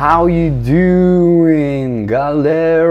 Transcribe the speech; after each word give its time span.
How 0.00 0.30
you 0.30 0.50
doing, 0.50 2.06
galera? 2.06 2.88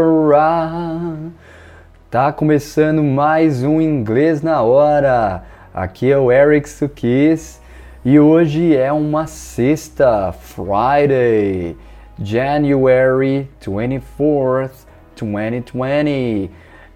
Tá 2.08 2.32
começando 2.32 3.02
mais 3.02 3.64
um 3.64 3.82
Inglês 3.82 4.44
na 4.44 4.62
Hora. 4.62 5.44
Aqui 5.74 6.12
é 6.12 6.20
o 6.20 6.32
Eric 6.32 6.70
Sukis 6.70 7.60
e 8.06 8.20
hoje 8.20 8.78
é 8.78 8.94
uma 8.94 9.26
sexta, 9.26 10.32
Friday, 10.32 11.76
January 12.22 13.50
24th, 13.60 14.86
2020. 15.20 16.52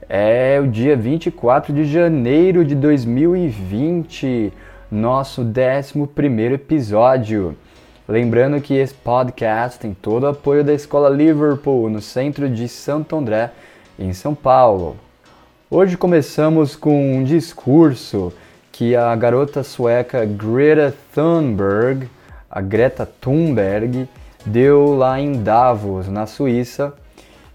É 0.08 0.60
o 0.62 0.68
dia 0.68 0.96
24 0.96 1.74
de 1.74 1.86
janeiro 1.86 2.64
de 2.64 2.76
2020, 2.76 4.54
nosso 4.92 5.42
11 5.42 6.06
primeiro 6.14 6.54
episódio. 6.54 7.58
Lembrando 8.06 8.60
que 8.60 8.74
esse 8.74 8.94
podcast 8.94 9.80
tem 9.80 9.94
todo 9.94 10.24
o 10.24 10.28
apoio 10.28 10.62
da 10.62 10.74
Escola 10.74 11.08
Liverpool, 11.08 11.90
no 11.90 12.02
centro 12.02 12.50
de 12.50 12.68
Santo 12.68 13.16
André, 13.16 13.52
em 13.98 14.12
São 14.12 14.36
Paulo. 14.36 14.98
Hoje 15.72 15.96
começamos 15.96 16.76
com 16.76 17.16
um 17.16 17.24
discurso 17.24 18.34
que 18.74 18.94
a 18.94 19.16
garota 19.16 19.64
sueca 19.64 20.26
Greta 20.26 20.94
Thunberg, 21.16 22.10
a 22.52 22.60
Greta 22.60 23.06
Thunberg, 23.06 24.10
deu 24.46 24.98
lá 24.98 25.18
em 25.18 25.42
Davos, 25.42 26.10
na 26.10 26.26
Suíça, 26.26 26.94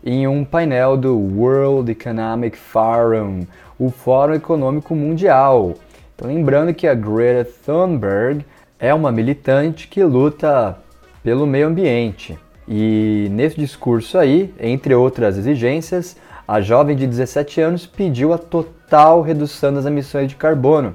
em 0.03 0.27
um 0.27 0.47
painel 0.47 0.97
do 0.97 1.15
World 1.15 1.93
Economic 1.93 2.57
Forum, 2.57 3.47
o 3.79 3.91
Fórum 3.91 4.33
Econômico 4.33 4.95
Mundial. 4.95 5.75
Então, 6.17 6.27
lembrando 6.27 6.73
que 6.73 6.87
a 6.87 6.95
Greta 6.95 7.53
Thunberg 7.67 8.47
é 8.79 8.95
uma 8.95 9.11
militante 9.11 9.89
que 9.89 10.03
luta 10.03 10.79
pelo 11.23 11.47
meio 11.47 11.67
ambiente. 11.67 12.39
E 12.67 13.29
nesse 13.31 13.57
discurso 13.57 14.19
aí, 14.19 14.55
entre 14.61 14.95
outras 14.95 15.37
exigências, 15.37 16.17
a 16.47 16.61
jovem 16.61 16.95
de 16.95 17.07
17 17.07 17.61
anos 17.61 17.87
pediu 17.87 18.33
a 18.33 18.39
total 18.39 19.21
redução 19.23 19.73
das 19.73 19.85
emissões 19.85 20.29
de 20.29 20.37
carbono, 20.37 20.95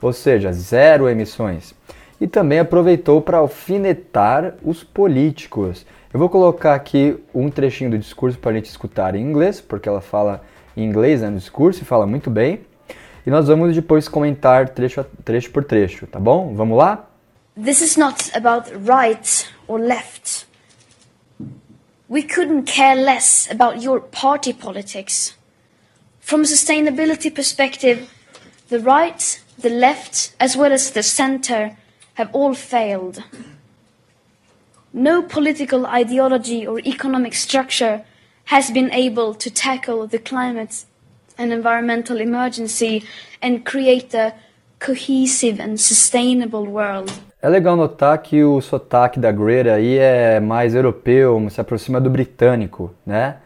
ou 0.00 0.12
seja, 0.12 0.52
zero 0.52 1.08
emissões. 1.08 1.74
E 2.20 2.26
também 2.26 2.58
aproveitou 2.58 3.20
para 3.20 3.38
alfinetar 3.38 4.54
os 4.62 4.84
políticos. 4.84 5.84
Eu 6.12 6.20
vou 6.20 6.28
colocar 6.28 6.74
aqui 6.74 7.16
um 7.34 7.50
trechinho 7.50 7.90
do 7.90 7.98
discurso 7.98 8.38
para 8.38 8.52
a 8.52 8.54
gente 8.54 8.66
escutar 8.66 9.14
em 9.14 9.22
inglês, 9.22 9.60
porque 9.60 9.88
ela 9.88 10.00
fala 10.00 10.42
em 10.76 10.84
inglês 10.84 11.20
né, 11.22 11.28
no 11.28 11.38
discurso 11.38 11.82
e 11.82 11.84
fala 11.84 12.06
muito 12.06 12.30
bem. 12.30 12.60
E 13.26 13.30
nós 13.30 13.48
vamos 13.48 13.74
depois 13.74 14.06
comentar 14.08 14.68
trecho, 14.68 15.04
trecho 15.24 15.50
por 15.50 15.64
trecho, 15.64 16.06
tá 16.06 16.20
bom? 16.20 16.54
Vamos 16.54 16.78
lá? 16.78 17.08
This 17.56 17.82
is 17.82 17.96
not 17.96 18.34
about 18.34 18.68
right 18.74 19.48
or 19.68 19.78
left. 19.78 20.44
We 22.08 22.22
couldn't 22.24 22.64
care 22.64 22.96
less 22.96 23.48
about 23.48 23.80
your 23.80 24.00
party 24.00 24.52
politics. 24.52 25.34
From 26.18 26.40
a 26.40 26.44
sustainability 26.44 27.32
perspective, 27.32 28.10
the 28.70 28.80
right, 28.80 29.40
the 29.56 29.70
left, 29.70 30.34
as 30.40 30.56
well 30.56 30.72
as 30.72 30.90
the 30.90 31.04
center 31.04 31.76
have 32.14 32.28
all 32.34 32.54
failed. 32.54 33.22
No 34.92 35.22
political 35.22 35.86
ideology 35.86 36.66
or 36.66 36.80
economic 36.80 37.34
structure 37.34 38.04
has 38.46 38.72
been 38.72 38.90
able 38.92 39.32
to 39.34 39.48
tackle 39.48 40.08
the 40.08 40.18
climate 40.18 40.86
and 41.38 41.52
environmental 41.52 42.20
emergency 42.20 43.04
and 43.40 43.64
create 43.64 44.12
a 44.12 44.34
cohesive 44.80 45.60
and 45.60 45.80
sustainable 45.80 46.66
world. 46.66 47.12
É 47.44 47.48
legal 47.50 47.76
notar 47.76 48.16
que 48.22 48.42
o 48.42 48.58
sotaque 48.62 49.20
da 49.20 49.30
Greta 49.30 49.74
aí 49.74 49.98
é 49.98 50.40
mais 50.40 50.74
europeu, 50.74 51.46
se 51.50 51.60
aproxima 51.60 52.00
do 52.00 52.08
britânico, 52.08 52.94
né? 53.04 53.36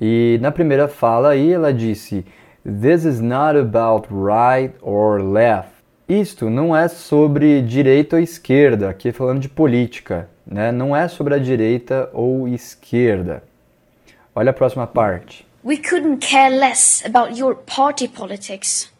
E 0.00 0.38
na 0.40 0.52
primeira 0.52 0.86
fala 0.86 1.30
aí 1.30 1.52
ela 1.52 1.74
disse: 1.74 2.24
This 2.62 3.04
is 3.04 3.20
not 3.20 3.58
about 3.58 4.06
right 4.08 4.72
or 4.80 5.20
left. 5.20 5.72
Isto 6.08 6.48
não 6.48 6.76
é 6.76 6.86
sobre 6.86 7.60
direita 7.60 8.14
ou 8.14 8.22
esquerda, 8.22 8.88
aqui 8.88 9.10
falando 9.10 9.40
de 9.40 9.48
política, 9.48 10.28
né? 10.46 10.70
Não 10.70 10.94
é 10.94 11.08
sobre 11.08 11.34
a 11.34 11.38
direita 11.38 12.08
ou 12.12 12.46
esquerda. 12.46 13.42
Olha 14.32 14.50
a 14.50 14.54
próxima 14.54 14.86
parte. 14.86 15.44
We 15.64 15.78
couldn't 15.78 16.24
care 16.24 16.56
less 16.56 17.04
about 17.04 17.36
your 17.36 17.56
party 17.56 18.06
politics. 18.06 18.92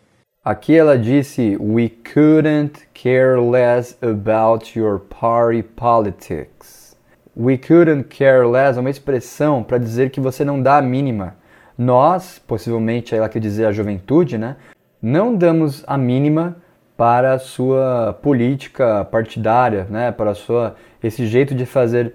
Aqui 0.43 0.75
ela 0.75 0.99
disse: 0.99 1.55
We 1.61 1.91
couldn't 1.91 2.89
care 2.95 3.39
less 3.39 3.95
about 4.01 4.78
your 4.78 4.99
party 4.99 5.62
politics. 5.62 6.97
We 7.37 7.59
couldn't 7.59 8.05
care 8.05 8.47
less 8.47 8.79
é 8.79 8.81
uma 8.81 8.89
expressão 8.89 9.62
para 9.62 9.77
dizer 9.77 10.09
que 10.09 10.19
você 10.19 10.43
não 10.43 10.62
dá 10.62 10.79
a 10.79 10.83
mínima. 10.83 11.37
Nós, 11.77 12.39
possivelmente 12.39 13.15
ela 13.15 13.29
quer 13.29 13.39
dizer 13.39 13.67
a 13.67 13.73
juventude, 13.73 14.39
né? 14.39 14.56
Não 15.03 15.37
damos 15.37 15.84
a 15.87 15.99
mínima 15.99 16.56
para 16.97 17.34
a 17.34 17.39
sua 17.39 18.19
política 18.23 19.05
partidária, 19.05 19.87
né? 19.91 20.11
Para 20.11 20.34
sua 20.34 20.75
esse 21.03 21.27
jeito 21.27 21.55
de 21.55 21.67
fazer 21.67 22.15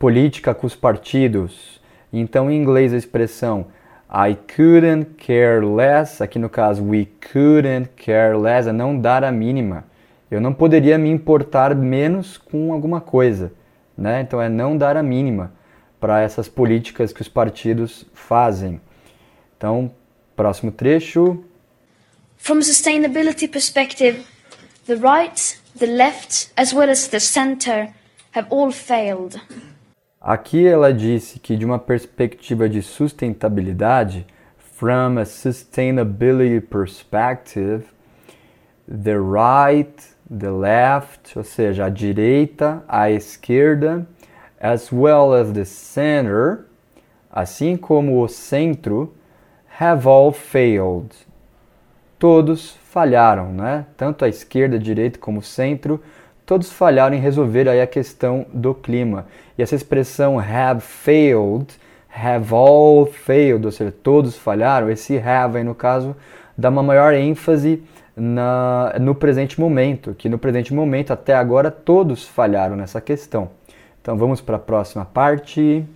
política 0.00 0.52
com 0.52 0.66
os 0.66 0.74
partidos. 0.74 1.80
Então, 2.12 2.50
em 2.50 2.60
inglês 2.60 2.92
a 2.92 2.96
expressão 2.96 3.66
I 4.14 4.34
couldn't 4.34 5.16
care 5.16 5.64
less, 5.64 6.20
aqui 6.20 6.38
no 6.38 6.50
caso 6.50 6.84
we 6.84 7.08
couldn't 7.32 7.88
care 7.96 8.36
less, 8.36 8.68
é 8.68 8.72
não 8.72 8.98
dar 8.98 9.24
a 9.24 9.32
mínima. 9.32 9.84
Eu 10.30 10.38
não 10.38 10.52
poderia 10.52 10.98
me 10.98 11.08
importar 11.08 11.74
menos 11.74 12.36
com 12.36 12.74
alguma 12.74 13.00
coisa, 13.00 13.54
né? 13.96 14.20
Então 14.20 14.40
é 14.40 14.50
não 14.50 14.76
dar 14.76 14.98
a 14.98 15.02
mínima 15.02 15.50
para 15.98 16.20
essas 16.20 16.46
políticas 16.46 17.10
que 17.10 17.22
os 17.22 17.28
partidos 17.28 18.04
fazem. 18.12 18.82
Então, 19.56 19.90
próximo 20.36 20.70
trecho. 20.70 21.42
From 22.36 22.58
a 22.58 22.62
sustainability 22.62 23.48
perspective, 23.48 24.26
the 24.84 24.96
right, 24.96 25.58
the 25.78 25.86
left, 25.86 26.50
as 26.54 26.74
well 26.74 26.90
as 26.90 27.08
the 27.08 27.20
center 27.20 27.88
have 28.34 28.46
all 28.50 28.70
failed. 28.70 29.40
Aqui 30.24 30.64
ela 30.64 30.94
disse 30.94 31.40
que 31.40 31.56
de 31.56 31.66
uma 31.66 31.80
perspectiva 31.80 32.68
de 32.68 32.80
sustentabilidade, 32.80 34.24
from 34.56 35.18
a 35.18 35.24
sustainability 35.24 36.60
perspective, 36.60 37.86
the 38.86 39.16
right, 39.18 39.92
the 40.30 40.50
left, 40.50 41.36
ou 41.36 41.42
seja, 41.42 41.86
a 41.86 41.88
direita, 41.88 42.84
a 42.86 43.10
esquerda, 43.10 44.06
as 44.60 44.92
well 44.92 45.34
as 45.34 45.50
the 45.50 45.64
center, 45.64 46.66
assim 47.28 47.76
como 47.76 48.22
o 48.22 48.28
centro, 48.28 49.12
have 49.80 50.06
all 50.06 50.32
failed. 50.32 51.12
Todos 52.16 52.76
falharam, 52.92 53.52
né? 53.52 53.86
Tanto 53.96 54.24
a 54.24 54.28
esquerda, 54.28 54.76
a 54.76 54.78
direita 54.78 55.18
como 55.18 55.40
o 55.40 55.42
centro 55.42 56.00
todos 56.52 56.70
falharam 56.70 57.16
em 57.16 57.18
resolver 57.18 57.66
aí 57.66 57.80
a 57.80 57.86
questão 57.86 58.44
do 58.52 58.74
clima. 58.74 59.26
E 59.56 59.62
essa 59.62 59.74
expressão 59.74 60.38
have 60.38 60.82
failed, 60.82 61.66
have 62.14 62.52
all 62.52 63.06
failed, 63.06 63.64
ou 63.64 63.72
seja, 63.72 63.90
todos 63.90 64.36
falharam, 64.36 64.90
esse 64.90 65.16
have 65.16 65.56
aí 65.56 65.64
no 65.64 65.74
caso 65.74 66.14
dá 66.54 66.68
uma 66.68 66.82
maior 66.82 67.14
ênfase 67.14 67.82
na, 68.14 68.94
no 69.00 69.14
presente 69.14 69.58
momento, 69.58 70.14
que 70.14 70.28
no 70.28 70.38
presente 70.38 70.74
momento 70.74 71.10
até 71.10 71.34
agora 71.34 71.70
todos 71.70 72.28
falharam 72.28 72.76
nessa 72.76 73.00
questão. 73.00 73.48
Então 74.02 74.18
vamos 74.18 74.42
para 74.42 74.56
a 74.56 74.58
próxima 74.60 75.06
parte. 75.06 75.86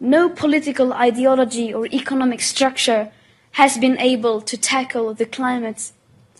No 0.00 0.30
political 0.30 0.88
ideology 1.06 1.74
or 1.74 1.86
economic 1.92 2.42
structure 2.42 3.08
has 3.58 3.76
been 3.76 3.98
able 4.00 4.40
to 4.40 4.56
tackle 4.56 5.14
the 5.14 5.26
climate 5.26 5.92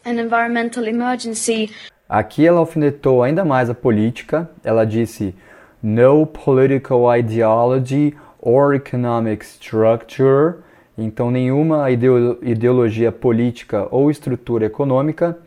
and 0.07 0.19
environmental 0.19 0.89
emergency 0.89 1.71
Aqui 2.13 2.47
ela 2.47 2.59
alfinetou 2.59 3.23
ainda 3.23 3.43
mais 3.43 3.71
a 3.71 3.75
política. 3.75 4.47
Ela 4.63 4.85
disse: 4.85 5.35
No 5.83 6.27
political 6.27 7.17
ideology 7.17 8.15
or 8.39 8.75
economic 8.75 9.43
structure. 9.43 10.57
Então, 10.99 11.31
nenhuma 11.31 11.91
ideologia 11.91 13.11
política 13.11 13.89
ou 13.91 14.11
estrutura 14.11 14.67
econômica 14.67 15.39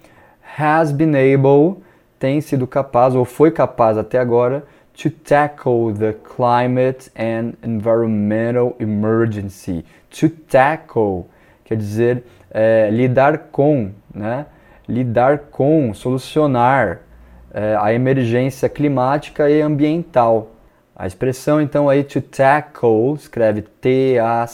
has 0.57 0.91
been 0.91 1.13
able, 1.15 1.83
tem 2.17 2.41
sido 2.41 2.65
capaz 2.65 3.13
ou 3.13 3.25
foi 3.25 3.51
capaz 3.51 3.95
até 3.95 4.17
agora 4.17 4.65
to 4.95 5.11
tackle 5.11 5.93
the 5.93 6.13
climate 6.13 7.11
and 7.15 7.53
environmental 7.63 8.75
emergency. 8.79 9.85
To 10.19 10.29
tackle 10.29 11.25
quer 11.63 11.77
dizer 11.77 12.23
é, 12.49 12.89
lidar 12.89 13.49
com, 13.51 13.91
né? 14.11 14.47
Lidar 14.87 15.39
com, 15.51 15.93
solucionar 15.93 17.01
é, 17.53 17.77
a 17.79 17.93
emergência 17.93 18.67
climática 18.69 19.49
e 19.49 19.61
ambiental. 19.61 20.51
A 20.95 21.07
expressão 21.07 21.61
então 21.61 21.89
aí 21.89 22.03
to 22.03 22.21
tackle, 22.21 23.15
escreve 23.15 23.61
T-A-C-K-L-E, 23.61 24.47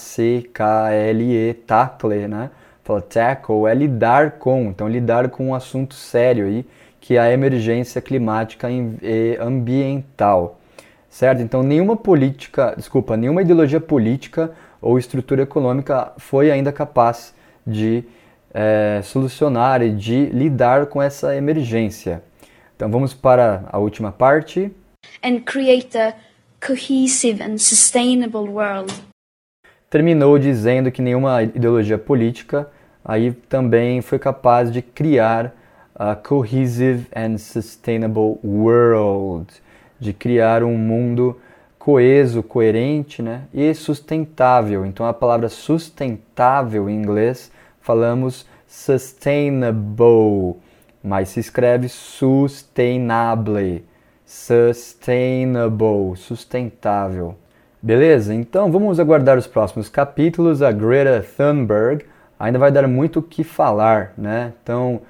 tackle, 1.67 2.27
né? 2.27 2.49
Fala 2.83 3.01
tackle 3.01 3.67
é 3.67 3.75
lidar 3.75 4.31
com, 4.31 4.63
então 4.63 4.87
lidar 4.89 5.29
com 5.29 5.49
um 5.49 5.55
assunto 5.55 5.93
sério 5.93 6.47
aí, 6.47 6.65
que 6.99 7.15
é 7.15 7.19
a 7.19 7.31
emergência 7.31 8.01
climática 8.01 8.69
e 8.71 9.37
ambiental. 9.39 10.59
certo? 11.09 11.41
Então 11.41 11.61
nenhuma 11.61 11.95
política, 11.95 12.73
desculpa, 12.75 13.15
nenhuma 13.15 13.41
ideologia 13.41 13.79
política 13.79 14.51
ou 14.81 14.97
estrutura 14.97 15.43
econômica 15.43 16.11
foi 16.17 16.49
ainda 16.49 16.71
capaz 16.71 17.35
de 17.65 18.03
é, 18.53 19.01
solucionar 19.03 19.81
e 19.81 19.91
de 19.91 20.25
lidar 20.25 20.87
com 20.87 21.01
essa 21.01 21.35
emergência. 21.35 22.23
Então 22.75 22.89
vamos 22.89 23.13
para 23.13 23.65
a 23.71 23.77
última 23.77 24.11
parte. 24.11 24.71
And 25.23 25.39
create 25.41 25.97
a 25.97 26.13
cohesive 26.65 27.41
and 27.41 27.57
sustainable 27.57 28.49
world. 28.49 28.93
Terminou 29.89 30.39
dizendo 30.39 30.91
que 30.91 31.01
nenhuma 31.01 31.43
ideologia 31.43 31.97
política 31.97 32.69
aí 33.03 33.31
também 33.31 34.01
foi 34.01 34.19
capaz 34.19 34.71
de 34.71 34.81
criar 34.81 35.53
a 35.93 36.15
cohesive 36.15 37.07
and 37.15 37.37
sustainable 37.37 38.39
world, 38.43 39.47
de 39.99 40.13
criar 40.13 40.63
um 40.63 40.77
mundo 40.77 41.39
coeso, 41.77 42.43
coerente, 42.43 43.21
né, 43.21 43.43
e 43.53 43.73
sustentável. 43.73 44.85
Então 44.85 45.05
a 45.05 45.13
palavra 45.13 45.49
sustentável 45.49 46.89
em 46.89 46.95
inglês 46.95 47.51
falamos 47.81 48.45
sustainable, 48.67 50.55
mas 51.03 51.29
se 51.29 51.39
escreve 51.39 51.89
sustainable, 51.89 53.83
sustainable, 54.25 56.15
sustentável. 56.15 57.35
Beleza? 57.81 58.33
Então 58.33 58.71
vamos 58.71 58.99
aguardar 58.99 59.37
os 59.37 59.47
próximos 59.47 59.89
capítulos. 59.89 60.61
A 60.61 60.71
Greta 60.71 61.25
Thunberg 61.35 62.05
ainda 62.39 62.59
vai 62.59 62.71
dar 62.71 62.87
muito 62.87 63.19
o 63.19 63.23
que 63.23 63.43
falar, 63.43 64.13
né? 64.17 64.53
Então 64.61 65.01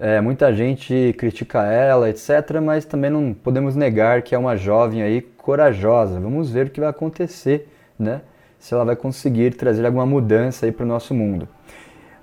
é, 0.00 0.20
muita 0.20 0.54
gente 0.54 1.14
critica 1.18 1.64
ela, 1.64 2.08
etc., 2.08 2.60
mas 2.62 2.84
também 2.84 3.10
não 3.10 3.34
podemos 3.34 3.76
negar 3.76 4.22
que 4.22 4.34
é 4.34 4.38
uma 4.38 4.56
jovem 4.56 5.02
aí 5.02 5.20
corajosa. 5.20 6.18
Vamos 6.18 6.50
ver 6.50 6.66
o 6.66 6.70
que 6.70 6.80
vai 6.80 6.88
acontecer, 6.88 7.68
né? 7.98 8.22
Se 8.58 8.72
ela 8.72 8.84
vai 8.84 8.96
conseguir 8.96 9.54
trazer 9.54 9.84
alguma 9.84 10.06
mudança 10.06 10.64
aí 10.64 10.72
para 10.72 10.84
o 10.84 10.88
nosso 10.88 11.12
mundo. 11.12 11.48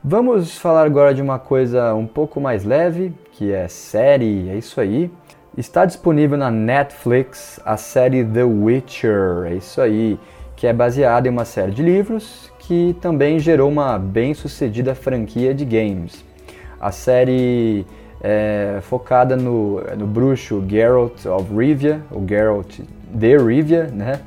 Vamos 0.01 0.57
falar 0.57 0.86
agora 0.86 1.13
de 1.13 1.22
uma 1.22 1.38
coisa 1.38 1.94
um 1.94 2.07
pouco 2.07 2.40
mais 2.40 2.63
leve, 2.63 3.13
que 3.34 3.51
é 3.51 3.68
série, 3.68 4.48
é 4.48 4.56
isso 4.56 4.80
aí. 4.80 5.12
Está 5.57 5.84
disponível 5.84 6.38
na 6.38 6.50
Netflix 6.50 7.60
a 7.66 7.75
série 7.75 8.24
The 8.24 8.46
Witcher, 8.46 9.48
é 9.48 9.56
isso 9.56 9.81
aí, 9.81 10.18
que 10.56 10.66
é 10.66 10.72
baseada 10.72 11.28
em 11.28 11.31
uma 11.31 11.44
série 11.44 11.74
de 11.74 11.84
livros 11.84 12.50
que 12.60 12.96
também 13.01 13.40
gerou 13.40 13.68
uma 13.69 14.00
bem-sucedida 14.00 14.96
franquia 14.96 15.54
de 15.54 15.66
games. 15.66 16.24
A 16.80 16.94
série 16.94 17.86
é 18.22 18.80
focada 18.84 19.36
no, 19.36 19.81
no 19.98 20.07
bruxo 20.07 20.63
Geralt 20.66 21.25
of 21.25 21.54
Rivia, 21.54 22.00
ou 22.10 22.25
Geralt 22.25 22.80
de 23.13 23.38
Rivia, 23.38 23.88
né? 23.88 24.22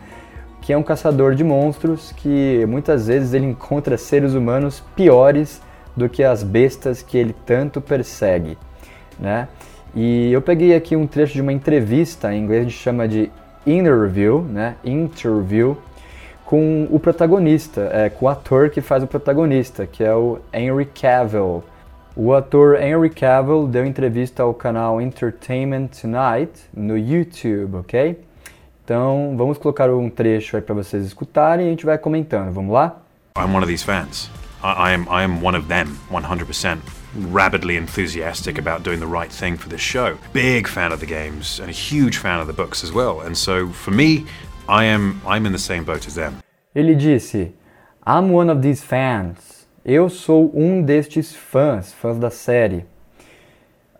Que 0.63 0.73
é 0.73 0.79
um 0.79 0.83
caçador 0.83 1.35
de 1.35 1.45
monstros 1.45 2.13
que 2.13 2.65
muitas 2.67 3.09
vezes 3.09 3.35
ele 3.35 3.47
encontra 3.47 3.99
seres 3.99 4.33
humanos 4.33 4.83
piores 4.95 5.61
do 5.95 6.09
que 6.09 6.23
as 6.23 6.43
bestas 6.43 7.03
que 7.03 7.19
ele 7.19 7.35
tanto 7.45 7.81
persegue, 7.81 8.57
né? 9.19 9.49
E 9.95 10.33
eu 10.33 10.41
peguei 10.41 10.75
aqui 10.75 10.97
um 10.97 11.07
trecho 11.07 11.35
de 11.35 11.43
uma 11.43 11.53
entrevista, 11.53 12.33
em 12.33 12.43
inglês 12.45 12.61
a 12.61 12.65
gente 12.65 12.79
chama 12.79 13.07
de 13.07 13.31
interview, 13.67 14.41
né? 14.43 14.77
Interview 14.83 15.77
com 16.47 16.87
o 16.91 16.99
protagonista, 16.99 17.91
é, 17.93 18.09
com 18.09 18.27
o 18.27 18.29
ator 18.29 18.71
que 18.71 18.81
faz 18.81 19.03
o 19.03 19.07
protagonista, 19.07 19.87
que 19.87 20.03
é 20.03 20.15
o 20.15 20.39
Henry 20.53 20.87
Cavill. 20.87 21.63
O 22.15 22.33
ator 22.33 22.81
Henry 22.81 23.11
Cavill 23.11 23.67
deu 23.67 23.85
entrevista 23.85 24.43
ao 24.43 24.55
canal 24.55 25.01
Entertainment 25.01 25.89
Tonight 25.89 26.53
no 26.73 26.97
YouTube, 26.97 27.77
ok? 27.79 28.19
Então 28.85 29.35
vamos 29.37 29.59
colocar 29.59 29.89
um 29.91 30.11
trecho 30.11 30.57
aí 30.57 30.63
para 30.63 30.75
vocês 30.75 31.05
escutarem 31.05 31.67
e 31.67 31.69
a 31.69 31.71
gente 31.71 31.87
vai 31.87 31.99
comentando. 31.99 32.53
Vamos 32.53 32.73
lá? 32.73 33.01
I'm 33.39 33.55
one 33.55 33.63
of 33.63 33.67
these 33.67 33.85
fans. 33.85 34.29
I, 34.63 34.91
I 34.91 34.95
am 34.95 35.07
I 35.09 35.25
am 35.25 35.45
one 35.45 35.57
of 35.57 35.69
them, 35.69 35.97
100%. 36.11 36.79
Rabidly 37.31 37.77
enthusiastic 37.77 38.59
about 38.59 38.83
doing 38.83 38.99
the 38.99 39.07
right 39.07 39.31
thing 39.31 39.57
for 39.57 39.69
this 39.69 39.81
show. 39.81 40.17
Big 40.33 40.67
fan 40.67 40.93
of 40.93 41.01
the 41.01 41.07
games 41.07 41.61
and 41.61 41.69
a 41.69 41.73
huge 41.73 42.19
fan 42.19 42.41
of 42.41 42.47
the 42.47 42.53
books 42.53 42.83
as 42.83 42.93
well. 42.93 43.21
And 43.21 43.37
so 43.37 43.69
for 43.69 43.93
me, 43.93 44.25
I 44.69 44.85
am 44.85 45.21
I'm 45.27 45.47
in 45.47 45.53
the 45.53 45.59
same 45.59 45.85
boat 45.85 46.07
as 46.07 46.15
them. 46.15 46.39
Ele 46.75 46.95
disse: 46.95 47.53
I'm 48.07 48.33
one 48.33 48.51
of 48.51 48.63
these 48.63 48.83
fans. 48.83 49.67
Eu 49.85 50.09
sou 50.09 50.51
um 50.55 50.83
destes 50.83 51.35
fãs, 51.35 51.93
fãs 51.93 52.19
da 52.19 52.31
série. 52.31 52.85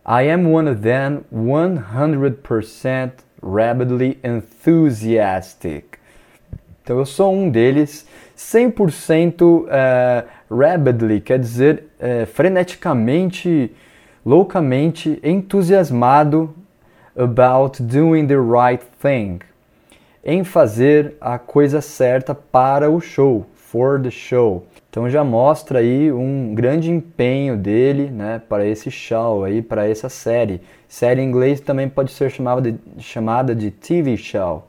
I 0.05 0.23
am 0.23 0.51
one 0.51 0.67
of 0.67 0.81
them 0.81 1.23
100% 1.33 3.11
rabidly 3.43 4.17
enthusiastic. 4.23 5.99
Então 6.81 6.97
eu 6.99 7.05
sou 7.05 7.33
um 7.33 7.49
deles 7.49 8.07
100% 8.37 9.41
uh, 9.41 9.67
eh, 9.69 10.25
rabidly, 10.49 11.21
quer 11.21 11.39
dizer 11.39 11.85
uh, 11.99 12.25
freneticamente, 12.25 13.71
loucamente 14.25 15.19
entusiasmado 15.23 16.53
about 17.15 17.81
doing 17.81 18.25
the 18.27 18.37
right 18.37 18.83
thing, 19.01 19.39
em 20.25 20.43
fazer 20.43 21.15
a 21.21 21.37
coisa 21.37 21.79
certa 21.79 22.33
para 22.33 22.89
o 22.89 22.99
show, 22.99 23.45
for 23.55 24.01
the 24.01 24.11
show. 24.11 24.65
Então 24.93 25.09
já 25.09 25.23
mostra 25.23 25.79
aí 25.79 26.11
um 26.11 26.53
grande 26.53 26.91
empenho 26.91 27.57
dele, 27.57 28.11
né, 28.11 28.39
para 28.47 28.63
esse 28.63 28.91
show 28.91 29.43
aí, 29.43 29.59
para 29.59 29.89
essa 29.89 30.07
série. 30.07 30.61
Série 30.87 31.19
em 31.19 31.27
inglês 31.27 31.59
também 31.59 31.89
pode 31.89 32.11
ser 32.11 32.29
chamada 32.29 32.71
de, 32.71 32.77
chamada 32.99 33.55
de 33.55 33.71
TV 33.71 34.15
show, 34.15 34.67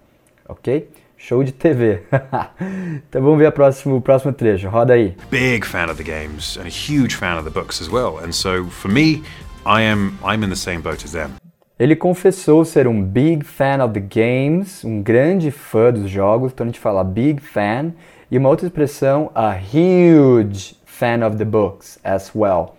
ok? 0.48 0.88
Show 1.18 1.44
de 1.44 1.52
TV. 1.52 2.04
então 3.06 3.20
vamos 3.20 3.38
ver 3.38 3.48
a 3.48 3.52
próximo, 3.52 3.96
o 3.96 4.00
próximo 4.00 4.32
trecho. 4.32 4.66
Roda 4.70 4.94
aí. 4.94 5.14
Big 5.30 5.66
fan 5.66 5.90
of 5.90 6.02
the 6.02 6.10
games 6.10 6.56
and 6.56 6.62
a 6.62 6.70
huge 6.70 7.14
fan 7.14 7.36
of 7.36 7.44
the 7.44 7.50
books 7.50 7.82
as 7.82 7.90
well. 7.90 8.18
And 8.24 8.32
so 8.32 8.64
for 8.70 8.90
me, 8.90 9.22
I 9.66 9.82
am 9.82 10.18
I'm 10.24 10.42
in 10.42 10.48
the 10.48 10.56
same 10.56 10.80
boat 10.80 11.04
as 11.04 11.12
them. 11.12 11.43
Ele 11.76 11.96
confessou 11.96 12.64
ser 12.64 12.86
um 12.86 13.02
big 13.02 13.44
fan 13.44 13.84
of 13.84 13.92
the 13.92 14.00
games, 14.00 14.84
um 14.84 15.02
grande 15.02 15.50
fã 15.50 15.92
dos 15.92 16.08
jogos, 16.08 16.52
então 16.52 16.64
a 16.64 16.68
gente 16.68 16.78
fala 16.78 17.02
big 17.02 17.42
fan, 17.42 17.92
e 18.30 18.38
uma 18.38 18.48
outra 18.48 18.66
expressão, 18.66 19.28
a 19.34 19.56
huge 19.56 20.76
fan 20.84 21.26
of 21.26 21.36
the 21.36 21.44
books 21.44 21.98
as 22.04 22.30
well. 22.32 22.76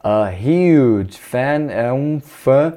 A 0.00 0.28
huge 0.28 1.18
fan 1.18 1.70
é 1.70 1.92
um 1.92 2.18
fã 2.20 2.74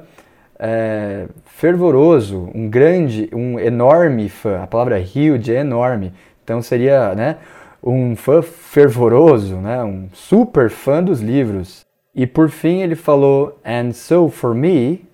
é, 0.56 1.26
fervoroso, 1.44 2.48
um 2.54 2.68
grande, 2.70 3.28
um 3.32 3.58
enorme 3.58 4.28
fã. 4.28 4.62
A 4.62 4.66
palavra 4.68 5.00
huge 5.00 5.52
é 5.52 5.60
enorme. 5.60 6.12
Então 6.44 6.62
seria, 6.62 7.12
né, 7.16 7.38
um 7.82 8.14
fã 8.14 8.40
fervoroso, 8.40 9.56
né, 9.56 9.82
um 9.82 10.08
super 10.12 10.70
fã 10.70 11.02
dos 11.02 11.20
livros. 11.20 11.84
E 12.14 12.24
por 12.24 12.48
fim 12.48 12.82
ele 12.82 12.94
falou, 12.94 13.58
and 13.64 13.92
so 13.92 14.28
for 14.28 14.54
me, 14.54 15.05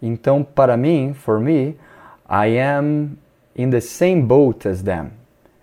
então 0.00 0.42
para 0.42 0.76
mim, 0.76 1.14
for 1.14 1.40
me, 1.40 1.76
I 2.28 2.58
am 2.58 3.16
in 3.56 3.70
the 3.70 3.80
same 3.80 4.22
boat 4.22 4.68
as 4.68 4.82
them. 4.82 5.10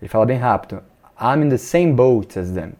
Ele 0.00 0.08
fala 0.08 0.26
bem 0.26 0.38
rápido. 0.38 0.82
I'm 1.20 1.42
in 1.44 1.48
the 1.48 1.58
same 1.58 1.92
boat 1.92 2.38
as 2.38 2.50
them. 2.50 2.72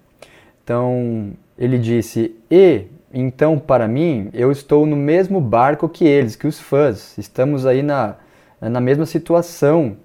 Então 0.63 1.33
ele 1.57 1.79
disse, 1.79 2.37
e 2.51 2.87
então, 3.13 3.59
para 3.59 3.89
mim, 3.89 4.29
eu 4.35 4.53
estou 4.53 4.85
no 4.85 4.95
mesmo 4.95 5.41
barco 5.41 5.89
que 5.89 6.05
eles, 6.05 6.37
que 6.37 6.47
os 6.47 6.61
fãs. 6.61 7.17
Estamos 7.17 7.65
aí 7.65 7.83
na, 7.83 8.17
na 8.61 8.81
mesma 8.81 9.07
situação 9.07 9.97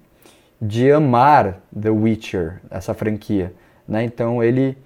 de 0.60 0.90
amar 0.90 1.60
The 1.78 1.90
Witcher, 1.90 2.60
essa 2.70 2.94
franquia. 2.94 3.52
Né? 3.86 4.04
Então, 4.04 4.42
ele 4.42 4.76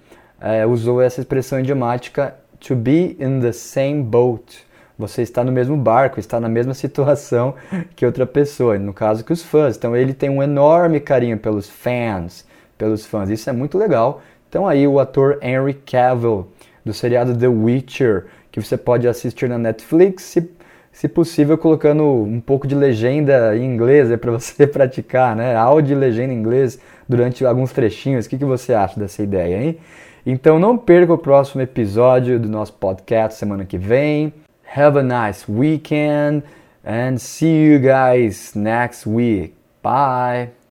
é, 0.41 0.65
usou 0.65 1.01
essa 1.01 1.21
expressão 1.21 1.61
idiomática 1.61 2.35
to 2.59 2.75
be 2.75 3.15
in 3.19 3.39
the 3.39 3.53
same 3.53 4.03
boat. 4.03 4.67
Você 4.99 5.21
está 5.21 5.45
no 5.45 5.51
mesmo 5.51 5.77
barco, 5.77 6.19
está 6.19 6.41
na 6.41 6.49
mesma 6.49 6.73
situação 6.73 7.55
que 7.95 8.05
outra 8.05 8.25
pessoa, 8.25 8.77
no 8.77 8.93
caso 8.93 9.23
que 9.23 9.31
os 9.31 9.41
fãs. 9.41 9.77
Então, 9.77 9.95
ele 9.95 10.13
tem 10.13 10.29
um 10.29 10.43
enorme 10.43 10.99
carinho 10.99 11.37
pelos 11.37 11.69
fans, 11.69 12.45
pelos 12.77 13.05
fãs. 13.05 13.29
Isso 13.29 13.49
é 13.49 13.53
muito 13.53 13.77
legal. 13.77 14.21
Então, 14.49 14.67
aí 14.67 14.85
o 14.85 14.99
ator 14.99 15.39
Henry 15.41 15.73
Cavill 15.73 16.47
do 16.83 16.93
seriado 16.93 17.33
The 17.37 17.47
Witcher, 17.47 18.25
que 18.51 18.61
você 18.61 18.75
pode 18.75 19.07
assistir 19.07 19.47
na 19.47 19.57
Netflix, 19.57 20.23
se, 20.23 20.51
se 20.91 21.07
possível 21.07 21.57
colocando 21.57 22.03
um 22.03 22.41
pouco 22.41 22.67
de 22.67 22.75
legenda 22.75 23.55
em 23.55 23.63
inglês 23.63 24.13
para 24.17 24.31
você 24.37 24.67
praticar, 24.67 25.33
né? 25.33 25.55
Áudio 25.55 25.95
e 25.95 25.99
legenda 25.99 26.33
em 26.33 26.37
inglês 26.37 26.77
durante 27.07 27.45
alguns 27.45 27.71
trechinhos. 27.71 28.25
O 28.25 28.29
que, 28.29 28.37
que 28.37 28.45
você 28.45 28.73
acha 28.73 28.99
dessa 28.99 29.23
ideia, 29.23 29.63
hein? 29.63 29.77
Então 30.25 30.59
não 30.59 30.77
perca 30.77 31.13
o 31.13 31.17
próximo 31.17 31.61
episódio 31.61 32.37
do 32.37 32.49
nosso 32.49 32.73
podcast 32.73 33.39
semana 33.39 33.63
que 33.63 33.77
vem. 33.77 34.33
Have 34.69 34.97
a 34.97 35.03
nice 35.03 35.47
weekend 35.47 36.43
and 36.83 37.19
see 37.19 37.63
you 37.63 37.79
guys 37.79 38.55
next 38.55 39.07
week. 39.07 39.55
Bye! 39.81 40.51